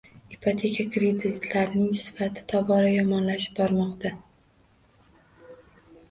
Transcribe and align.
Ipoteka 0.35 0.81
kreditlarining 0.93 1.91
sifati 2.03 2.39
tobora 2.53 2.87
yomonlashib 2.93 3.53
bormoqda. 3.59 4.13